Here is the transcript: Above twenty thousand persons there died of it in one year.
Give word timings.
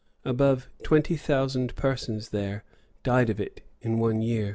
Above 0.25 0.67
twenty 0.81 1.15
thousand 1.15 1.75
persons 1.75 2.29
there 2.29 2.63
died 3.03 3.29
of 3.29 3.39
it 3.39 3.61
in 3.81 3.99
one 3.99 4.19
year. 4.19 4.49